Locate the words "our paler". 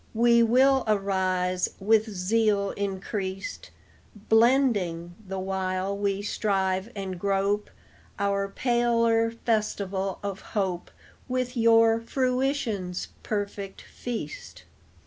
8.17-9.29